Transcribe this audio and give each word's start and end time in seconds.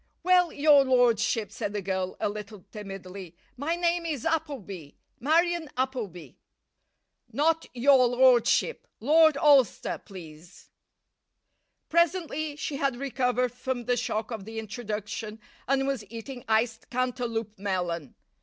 "Well, 0.23 0.51
your 0.51 0.83
lordship," 0.83 1.51
said 1.51 1.73
the 1.73 1.81
girl, 1.83 2.17
a 2.19 2.27
little 2.27 2.65
timidly, 2.71 3.35
"my 3.55 3.75
name 3.75 4.03
is 4.03 4.25
Appleby 4.25 4.95
Marion 5.19 5.69
Appleby." 5.77 6.31
"Not 7.31 7.67
'your 7.75 8.07
lordship'; 8.07 8.87
Lord 8.99 9.37
Alcester, 9.37 9.99
please." 10.03 10.71
Presently 11.87 12.55
she 12.55 12.77
had 12.77 12.95
recovered 12.95 13.51
from 13.51 13.85
the 13.85 13.95
shock 13.95 14.31
of 14.31 14.45
the 14.45 14.57
introduction, 14.57 15.39
and 15.67 15.85
was 15.85 16.03
eating 16.09 16.45
iced 16.47 16.89
Cantaloup 16.89 17.59
melon. 17.59 18.15